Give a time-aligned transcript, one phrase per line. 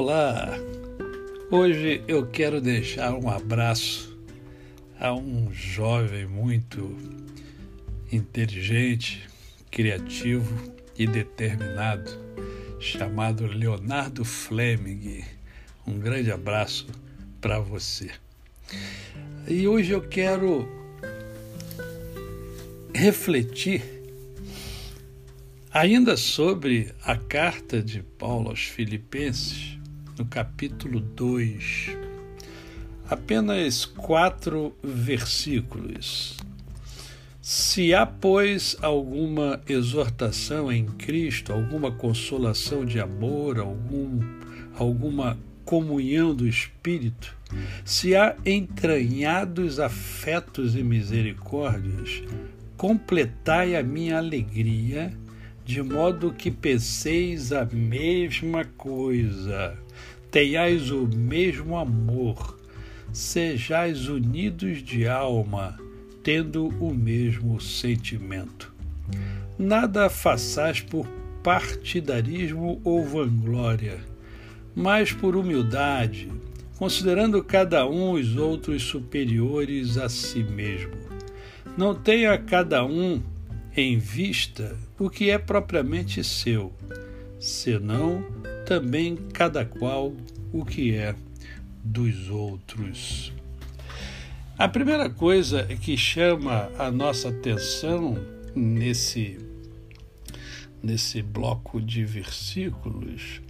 [0.00, 0.56] Olá!
[1.50, 4.16] Hoje eu quero deixar um abraço
[4.96, 6.96] a um jovem muito
[8.12, 9.28] inteligente,
[9.72, 12.12] criativo e determinado,
[12.78, 15.24] chamado Leonardo Fleming.
[15.84, 16.86] Um grande abraço
[17.40, 18.08] para você.
[19.48, 20.68] E hoje eu quero
[22.94, 23.82] refletir
[25.72, 29.77] ainda sobre a carta de Paulo aos Filipenses,
[30.18, 31.96] no capítulo 2.
[33.08, 36.36] Apenas quatro versículos.
[37.40, 44.20] Se há, pois, alguma exortação em Cristo, alguma consolação de amor, algum,
[44.76, 47.34] alguma comunhão do Espírito,
[47.84, 52.22] se há entranhados afetos e misericórdias,
[52.76, 55.12] completai a minha alegria,
[55.64, 59.78] de modo que penseis a mesma coisa,
[60.30, 62.58] tenhais o mesmo amor,
[63.12, 65.78] sejais unidos de alma,
[66.22, 68.72] tendo o mesmo sentimento.
[69.58, 71.06] Nada façais por
[71.42, 73.98] partidarismo ou vanglória,
[74.74, 76.30] mas por humildade,
[76.76, 80.92] considerando cada um os outros superiores a si mesmo.
[81.76, 83.22] Não tenha cada um
[83.76, 86.72] em vista o que é propriamente seu,
[87.38, 88.24] senão
[88.68, 90.12] também cada qual
[90.52, 91.14] o que é
[91.82, 93.32] dos outros.
[94.58, 98.18] A primeira coisa que chama a nossa atenção
[98.54, 99.38] nesse,
[100.82, 103.40] nesse bloco de versículos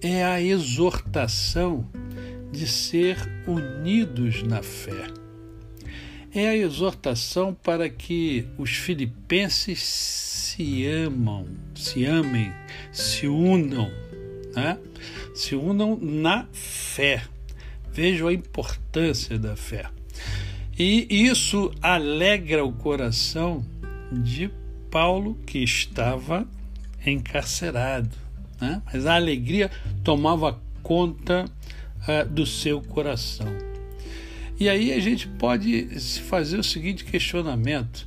[0.00, 1.86] é a exortação
[2.50, 5.08] de ser unidos na fé.
[6.34, 12.50] É a exortação para que os filipenses se amam, se amem,
[12.90, 13.90] se unam,
[14.54, 14.78] né?
[15.34, 17.24] se unam na fé.
[17.92, 19.86] Vejam a importância da fé.
[20.78, 23.64] E isso alegra o coração
[24.10, 24.50] de
[24.90, 26.46] Paulo, que estava
[27.06, 28.16] encarcerado.
[28.60, 28.82] Né?
[28.92, 29.70] Mas a alegria
[30.02, 33.46] tomava conta uh, do seu coração.
[34.58, 38.06] E aí a gente pode se fazer o seguinte questionamento: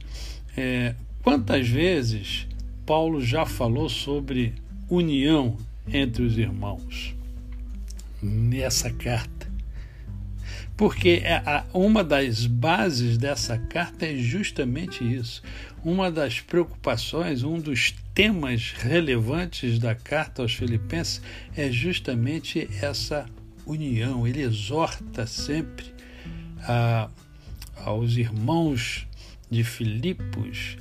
[0.56, 2.48] é, quantas vezes
[2.86, 4.54] Paulo já falou sobre
[4.90, 5.58] união
[5.92, 7.16] entre os irmãos
[8.22, 9.48] nessa carta?
[10.76, 11.42] Porque é
[11.74, 15.42] uma das bases dessa carta é justamente isso.
[15.84, 21.22] Uma das preocupações, um dos temas relevantes da carta aos Filipenses
[21.56, 23.26] é justamente essa
[23.66, 24.28] união.
[24.28, 25.86] Ele exorta sempre
[26.60, 27.10] a,
[27.84, 29.08] aos irmãos
[29.50, 30.78] de Filipos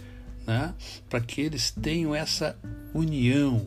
[0.46, 0.74] né,
[1.08, 2.56] para que eles tenham essa
[2.94, 3.66] união.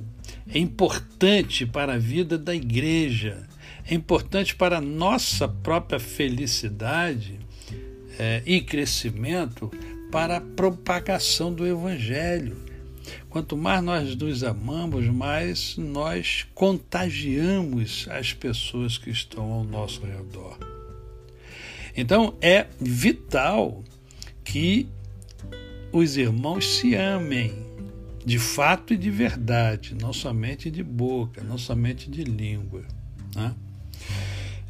[0.53, 3.47] É importante para a vida da igreja
[3.89, 7.39] é importante para a nossa própria felicidade
[8.19, 9.71] é, e crescimento,
[10.11, 12.55] para a propagação do Evangelho.
[13.31, 20.59] Quanto mais nós nos amamos, mais nós contagiamos as pessoas que estão ao nosso redor.
[21.97, 23.83] Então é vital
[24.43, 24.87] que
[25.91, 27.68] os irmãos se amem
[28.25, 32.83] de fato e de verdade, não somente de boca, não somente de língua.
[33.35, 33.53] Né?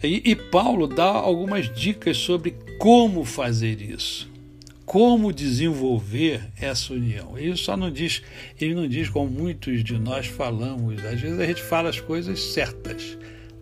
[0.03, 4.29] E, e Paulo dá algumas dicas sobre como fazer isso,
[4.85, 7.37] como desenvolver essa união.
[7.37, 8.21] Ele só não diz,
[8.59, 11.03] ele não diz como muitos de nós falamos.
[11.03, 13.17] Às vezes a gente fala as coisas certas,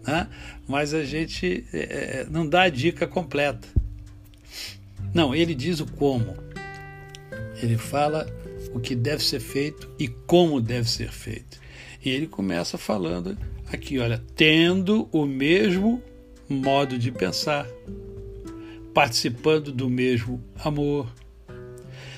[0.06, 0.28] né?
[0.68, 3.68] mas a gente é, é não dá a dica completa.
[5.14, 6.36] Não, ele diz o como.
[7.62, 8.28] Ele fala
[8.74, 11.60] o que deve ser feito e como deve ser feito.
[12.04, 13.38] E ele começa falando
[13.72, 16.02] aqui, olha, tendo o mesmo
[16.48, 17.68] modo de pensar,
[18.94, 21.12] participando do mesmo amor,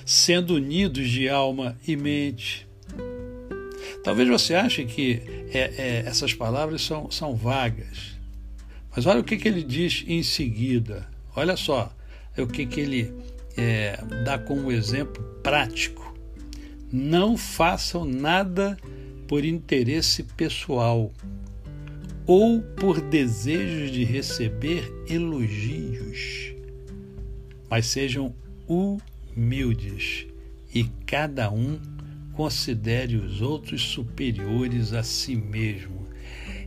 [0.06, 2.68] sendo unidos de alma e mente.
[4.04, 5.22] Talvez você ache que
[5.52, 8.18] é, é, essas palavras são, são vagas,
[8.96, 11.08] mas olha o que, que ele diz em seguida.
[11.36, 11.92] Olha só
[12.36, 13.14] é o que, que ele
[13.58, 16.09] é, dá como exemplo prático.
[16.92, 18.78] Não façam nada
[19.28, 21.12] por interesse pessoal
[22.26, 26.54] ou por desejos de receber elogios,
[27.70, 28.34] mas sejam
[28.68, 30.28] humildes
[30.74, 31.80] e cada um
[32.34, 36.08] considere os outros superiores a si mesmo.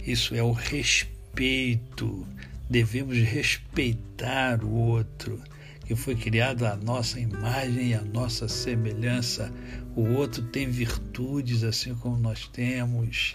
[0.06, 2.26] Isso é o respeito.
[2.68, 5.40] Devemos respeitar o outro,
[5.84, 9.52] que foi criado à nossa imagem e à nossa semelhança.
[9.96, 13.34] O outro tem virtudes assim como nós temos.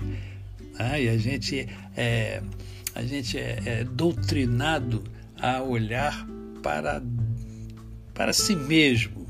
[0.79, 2.41] Ah, e a gente é,
[2.95, 5.03] a gente é, é doutrinado
[5.39, 6.27] a olhar
[6.63, 7.03] para,
[8.13, 9.27] para si mesmo,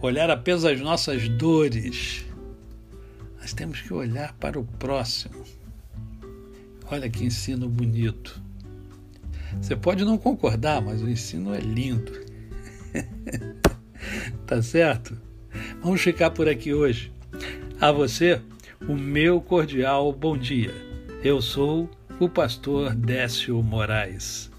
[0.00, 2.26] olhar apenas as nossas dores.
[3.40, 5.44] Nós temos que olhar para o próximo.
[6.90, 8.41] Olha que ensino bonito.
[9.60, 12.12] Você pode não concordar, mas o ensino é lindo.
[14.46, 15.16] tá certo?
[15.82, 17.12] Vamos ficar por aqui hoje.
[17.80, 18.40] A você,
[18.88, 20.72] o meu cordial bom dia.
[21.24, 21.88] Eu sou
[22.20, 24.51] o pastor Décio Moraes.